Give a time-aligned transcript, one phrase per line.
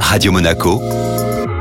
[0.00, 0.80] Radio Monaco,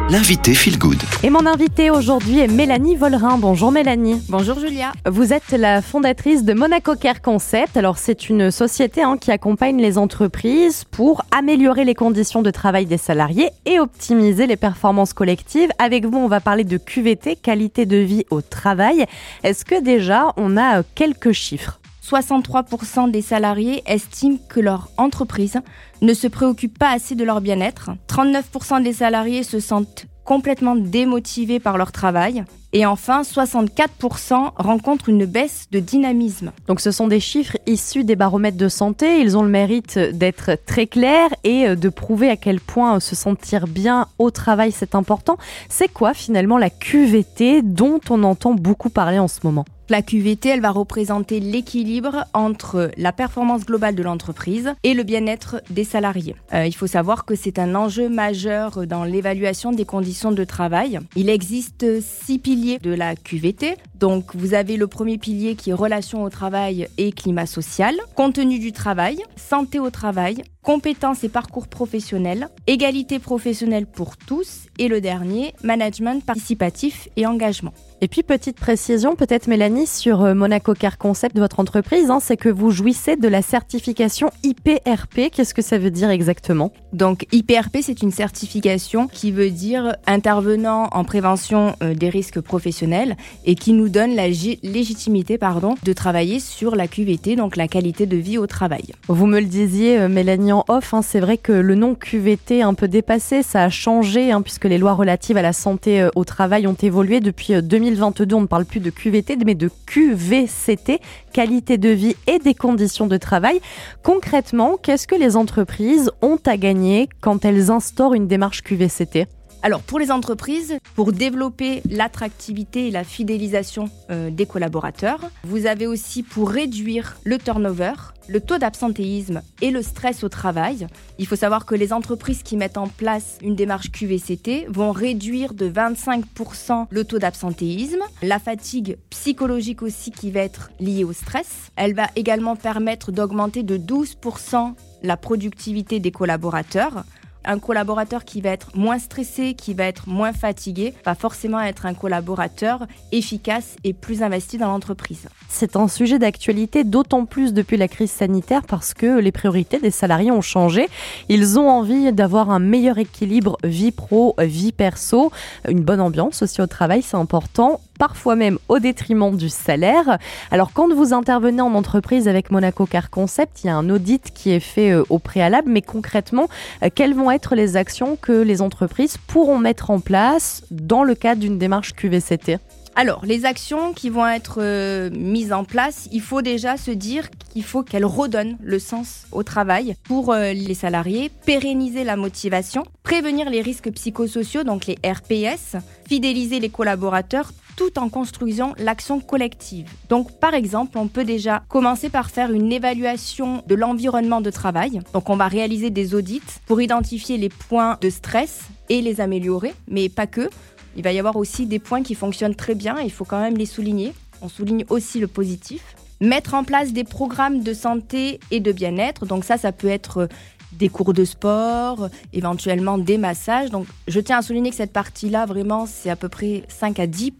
[0.09, 1.01] l'invité Feel Good.
[1.23, 3.37] Et mon invité aujourd'hui est Mélanie Vollerin.
[3.37, 4.21] Bonjour Mélanie.
[4.29, 4.93] Bonjour Julia.
[5.05, 7.75] Vous êtes la fondatrice de Monaco Care Concept.
[7.75, 12.85] Alors c'est une société hein, qui accompagne les entreprises pour améliorer les conditions de travail
[12.85, 15.69] des salariés et optimiser les performances collectives.
[15.77, 19.05] Avec vous, on va parler de QVT, qualité de vie au travail.
[19.43, 21.79] Est-ce que déjà on a quelques chiffres?
[22.05, 25.59] 63% des salariés estiment que leur entreprise
[26.01, 27.89] ne se préoccupe pas assez de leur bien-être.
[28.07, 32.43] 39% des salariés se sentent complètement démotivés par leur travail.
[32.73, 36.51] Et enfin, 64% rencontrent une baisse de dynamisme.
[36.67, 39.21] Donc ce sont des chiffres issus des baromètres de santé.
[39.21, 43.67] Ils ont le mérite d'être très clairs et de prouver à quel point se sentir
[43.67, 45.37] bien au travail, c'est important.
[45.69, 49.65] C'est quoi finalement la QVT dont on entend beaucoup parler en ce moment?
[49.89, 55.61] La QVT, elle va représenter l'équilibre entre la performance globale de l'entreprise et le bien-être
[55.69, 56.35] des salariés.
[56.53, 60.99] Euh, il faut savoir que c'est un enjeu majeur dans l'évaluation des conditions de travail.
[61.15, 63.77] Il existe six piliers de la QVT.
[63.99, 68.59] Donc, vous avez le premier pilier qui est relation au travail et climat social, contenu
[68.59, 74.99] du travail, santé au travail, compétences et parcours professionnels, égalité professionnelle pour tous et le
[74.99, 77.73] dernier, management participatif et engagement.
[78.01, 82.19] Et puis, petite précision, peut-être Mélanie, sur euh, Monaco Car Concept de votre entreprise, hein,
[82.19, 85.31] c'est que vous jouissez de la certification IPRP.
[85.31, 86.73] Qu'est-ce que ça veut dire exactement?
[86.93, 93.15] Donc, IPRP, c'est une certification qui veut dire intervenant en prévention euh, des risques professionnels
[93.45, 98.05] et qui nous donne la légitimité pardon, de travailler sur la QVT, donc la qualité
[98.05, 98.85] de vie au travail.
[99.07, 102.61] Vous me le disiez, euh, Mélanie, en off, hein, c'est vrai que le nom QVT
[102.61, 106.23] un peu dépassé, ça a changé, hein, puisque les lois relatives à la santé au
[106.25, 110.99] travail ont évolué depuis 2000 2022, on ne parle plus de QVT, mais de QVCT,
[111.33, 113.59] qualité de vie et des conditions de travail.
[114.03, 119.27] Concrètement, qu'est-ce que les entreprises ont à gagner quand elles instaurent une démarche QVCT
[119.65, 125.87] alors pour les entreprises, pour développer l'attractivité et la fidélisation euh, des collaborateurs, vous avez
[125.87, 127.93] aussi pour réduire le turnover,
[128.27, 130.85] le taux d'absentéisme et le stress au travail.
[131.17, 135.55] Il faut savoir que les entreprises qui mettent en place une démarche QVCT vont réduire
[135.55, 141.71] de 25% le taux d'absentéisme, la fatigue psychologique aussi qui va être liée au stress.
[141.75, 147.03] Elle va également permettre d'augmenter de 12% la productivité des collaborateurs
[147.45, 151.85] un collaborateur qui va être moins stressé, qui va être moins fatigué, va forcément être
[151.85, 155.27] un collaborateur efficace et plus investi dans l'entreprise.
[155.49, 159.91] C'est un sujet d'actualité d'autant plus depuis la crise sanitaire parce que les priorités des
[159.91, 160.89] salariés ont changé.
[161.29, 165.31] Ils ont envie d'avoir un meilleur équilibre vie pro, vie perso,
[165.67, 170.17] une bonne ambiance aussi au travail, c'est important parfois même au détriment du salaire.
[170.51, 174.31] Alors quand vous intervenez en entreprise avec Monaco Car Concept, il y a un audit
[174.33, 176.47] qui est fait euh, au préalable, mais concrètement,
[176.83, 181.41] euh, quelles vont les actions que les entreprises pourront mettre en place dans le cadre
[181.41, 182.57] d'une démarche QVCT
[182.97, 187.29] alors, les actions qui vont être euh, mises en place, il faut déjà se dire
[187.51, 192.85] qu'il faut qu'elles redonnent le sens au travail pour euh, les salariés, pérenniser la motivation,
[193.03, 195.75] prévenir les risques psychosociaux, donc les RPS,
[196.07, 199.89] fidéliser les collaborateurs tout en construisant l'action collective.
[200.09, 204.99] Donc par exemple, on peut déjà commencer par faire une évaluation de l'environnement de travail.
[205.13, 209.73] Donc on va réaliser des audits pour identifier les points de stress et les améliorer,
[209.87, 210.49] mais pas que.
[210.95, 213.57] Il va y avoir aussi des points qui fonctionnent très bien, il faut quand même
[213.57, 214.13] les souligner.
[214.41, 215.95] On souligne aussi le positif.
[216.21, 219.25] Mettre en place des programmes de santé et de bien-être.
[219.25, 220.29] Donc ça, ça peut être
[220.77, 223.69] des cours de sport, éventuellement des massages.
[223.69, 227.07] Donc je tiens à souligner que cette partie-là, vraiment, c'est à peu près 5 à
[227.07, 227.31] 10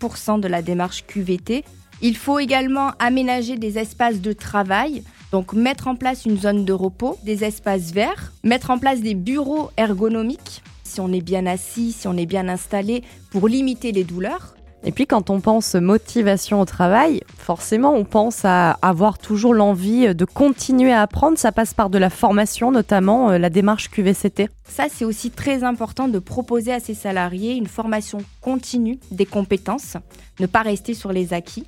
[0.41, 1.63] de la démarche QVT.
[2.01, 6.73] Il faut également aménager des espaces de travail, donc mettre en place une zone de
[6.73, 10.61] repos, des espaces verts, mettre en place des bureaux ergonomiques
[10.95, 14.55] si on est bien assis, si on est bien installé, pour limiter les douleurs.
[14.87, 20.13] Et puis quand on pense motivation au travail, forcément on pense à avoir toujours l'envie
[20.13, 21.39] de continuer à apprendre.
[21.39, 24.47] Ça passe par de la formation, notamment euh, la démarche QVCT.
[24.69, 29.97] Ça c'est aussi très important de proposer à ses salariés une formation continue des compétences,
[30.39, 31.65] ne pas rester sur les acquis.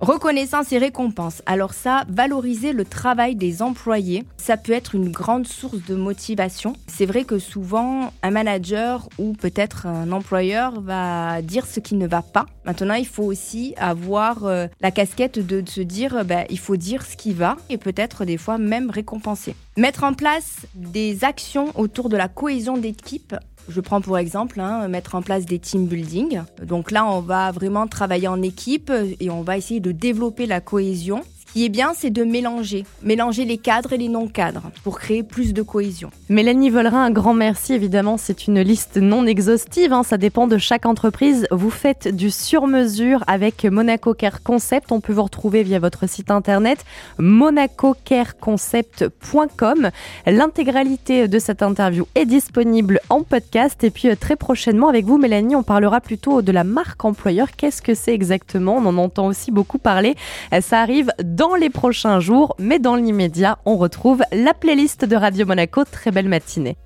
[0.00, 1.42] Reconnaissance et récompense.
[1.44, 6.74] Alors ça, valoriser le travail des employés, ça peut être une grande source de motivation.
[6.86, 12.06] C'est vrai que souvent, un manager ou peut-être un employeur va dire ce qui ne
[12.06, 12.46] va pas.
[12.64, 17.04] Maintenant, il faut aussi avoir euh, la casquette de, se dire, bah, il faut dire
[17.04, 19.56] ce qui va et peut-être des fois même récompenser.
[19.76, 23.34] Mettre en place des actions autour de la cohésion d'équipe
[23.68, 26.40] je prends pour exemple hein, mettre en place des team building.
[26.62, 30.60] Donc là, on va vraiment travailler en équipe et on va essayer de développer la
[30.60, 31.22] cohésion.
[31.58, 35.52] Qui est bien, c'est de mélanger, mélanger les cadres et les non-cadres pour créer plus
[35.52, 36.10] de cohésion.
[36.28, 37.72] Mélanie Vollerin, un grand merci.
[37.72, 41.48] Évidemment, c'est une liste non exhaustive, hein, ça dépend de chaque entreprise.
[41.50, 44.92] Vous faites du sur-mesure avec Monaco Care Concept.
[44.92, 46.84] On peut vous retrouver via votre site internet
[47.18, 49.90] monacocareconcept.com.
[50.26, 53.82] L'intégralité de cette interview est disponible en podcast.
[53.82, 57.48] Et puis euh, très prochainement avec vous, Mélanie, on parlera plutôt de la marque employeur.
[57.56, 58.76] Qu'est-ce que c'est exactement?
[58.76, 60.14] On en entend aussi beaucoup parler.
[60.52, 61.10] Euh, ça arrive
[61.48, 65.84] dans les prochains jours, mais dans l'immédiat, on retrouve la playlist de Radio Monaco.
[65.90, 66.76] Très belle matinée.